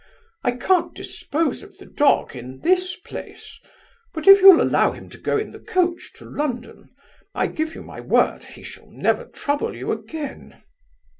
I 0.43 0.53
can't 0.53 0.95
dispose 0.95 1.61
of 1.61 1.77
the 1.77 1.85
dog 1.85 2.35
in 2.35 2.61
this 2.61 2.95
place; 2.95 3.59
but 4.15 4.27
if 4.27 4.41
you'll 4.41 4.59
allow 4.59 4.93
him 4.93 5.11
to 5.11 5.17
go 5.19 5.37
in 5.37 5.51
the 5.51 5.59
coach 5.59 6.11
to 6.13 6.25
London, 6.25 6.89
I 7.35 7.45
give 7.45 7.75
you 7.75 7.83
my 7.83 7.99
word, 8.01 8.43
he 8.43 8.63
shall 8.63 8.89
never 8.89 9.25
trouble 9.25 9.75
you 9.75 9.91
again. 9.91 10.63